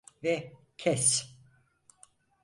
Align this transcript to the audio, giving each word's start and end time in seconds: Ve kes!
Ve 0.23 0.53
kes! 0.77 1.35